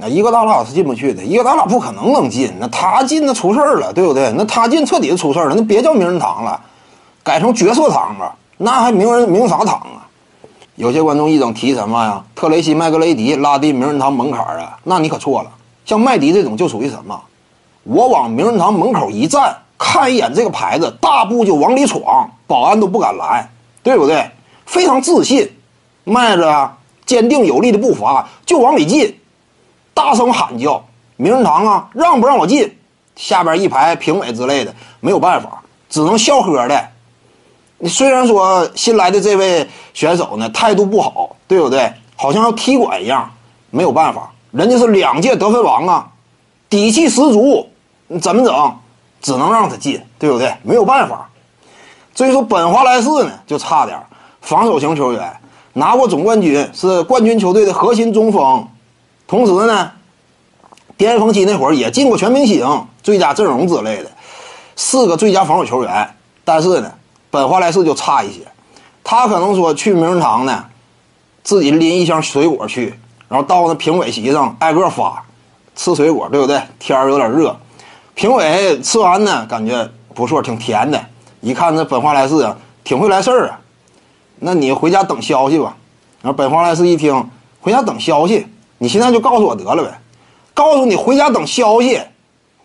[0.00, 2.52] 那一个大拉是进不去的，一个大拉不可能能进。
[2.58, 4.32] 那他进那出事儿了，对不对？
[4.36, 6.60] 那他进彻底的出事儿了，那别叫名人堂了，
[7.22, 10.06] 改成角色堂吧，那还名人名啥堂啊？
[10.74, 12.22] 有些观众一整提什么呀？
[12.34, 14.78] 特雷西麦格雷迪拉低名人堂门槛啊？
[14.84, 15.50] 那你可错了，
[15.84, 17.18] 像麦迪这种就属于什么？
[17.84, 23.48] 我往名人堂门口一站，看一眼这个牌子，大步就往里闯，保安都不敢来，
[23.82, 24.30] 对不对？
[24.66, 25.48] 非常自信，
[26.04, 26.72] 迈着
[27.06, 29.18] 坚定有力的步伐就往里进，
[29.96, 30.84] 大声喊叫
[31.16, 32.76] ：“名人堂啊，让不让我进？”
[33.16, 36.88] 下边一排评委之类的没有办法，只能笑呵的。
[37.78, 41.90] 你虽然说新来的这位选手呢态度不好，对不对？
[42.14, 43.30] 好像要踢馆一样，
[43.70, 46.06] 没有办法，人家是两届得分王啊，
[46.68, 47.66] 底气十足，
[48.08, 48.76] 你怎么整？
[49.22, 50.54] 只能让他进，对不对？
[50.62, 51.26] 没有办法。
[52.14, 53.98] 至于说本华莱士呢，就差点
[54.42, 55.40] 防守型球员，
[55.72, 58.68] 拿过总冠军，是冠军球队的核心中锋，
[59.26, 59.92] 同时呢，
[60.96, 64.10] 巅峰期那会儿也进过全明星、最佳阵容之类的，
[64.76, 66.10] 四个最佳防守球员。
[66.44, 66.92] 但是呢。
[67.28, 68.40] 本华莱士就差一些，
[69.04, 70.64] 他可能说去名人堂呢，
[71.42, 75.22] 自己拎一箱水果去，然后到那评委席上挨个发，
[75.74, 76.62] 吃水果，对不对？
[76.78, 77.54] 天儿有点热，
[78.14, 81.04] 评委吃完呢，感觉不错，挺甜的。
[81.42, 83.60] 一看这本华莱士啊，挺会来事儿啊，
[84.38, 85.76] 那你回家等消息吧。
[86.22, 87.28] 然后本华莱士一听，
[87.60, 88.46] 回家等消息，
[88.78, 89.98] 你现在就告诉我得了呗，
[90.54, 92.00] 告诉你回家等消息，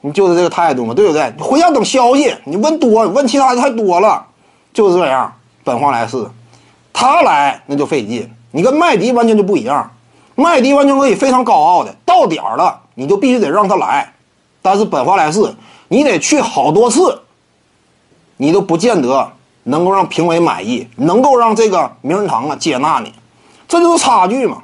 [0.01, 1.33] 你就是这个态度嘛，对不对？
[1.37, 4.25] 你回家等消息，你问多，问其他的太多了。
[4.73, 6.25] 就是这样，本华莱士，
[6.93, 8.31] 他来那就费劲。
[8.51, 9.91] 你跟麦迪完全就不一样，
[10.35, 14.13] 麦迪完全可以非常高傲的到点儿了，你就必须得让他来。
[14.61, 15.55] 但是本华莱士，
[15.87, 17.21] 你得去好多次，
[18.37, 19.31] 你都不见得
[19.63, 23.13] 能够让评委满意，能够让这个名人堂啊接纳你，
[23.67, 24.63] 这就是差距嘛。